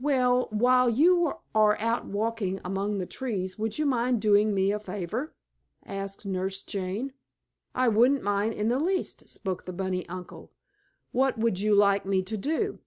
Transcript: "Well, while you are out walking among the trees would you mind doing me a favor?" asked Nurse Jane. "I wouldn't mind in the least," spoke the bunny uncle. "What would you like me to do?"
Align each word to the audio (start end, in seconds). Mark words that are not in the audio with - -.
"Well, 0.00 0.46
while 0.48 0.88
you 0.88 1.34
are 1.54 1.78
out 1.78 2.06
walking 2.06 2.62
among 2.64 2.96
the 2.96 3.04
trees 3.04 3.58
would 3.58 3.76
you 3.78 3.84
mind 3.84 4.22
doing 4.22 4.54
me 4.54 4.72
a 4.72 4.80
favor?" 4.80 5.34
asked 5.84 6.24
Nurse 6.24 6.62
Jane. 6.62 7.12
"I 7.74 7.88
wouldn't 7.88 8.22
mind 8.22 8.54
in 8.54 8.68
the 8.70 8.80
least," 8.80 9.28
spoke 9.28 9.66
the 9.66 9.74
bunny 9.74 10.08
uncle. 10.08 10.50
"What 11.12 11.36
would 11.36 11.60
you 11.60 11.74
like 11.74 12.06
me 12.06 12.22
to 12.22 12.38
do?" 12.38 12.78